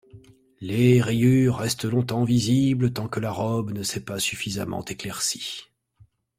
Les 0.61 0.99
rayures 0.99 1.57
restent 1.59 1.83
longtemps 1.85 2.23
visibles 2.23 2.91
tant 2.91 3.07
que 3.07 3.19
la 3.19 3.29
robe 3.31 3.69
ne 3.69 3.83
s'est 3.83 4.03
pas 4.03 4.17
suffisamment 4.17 4.83
éclaircies. 4.83 5.67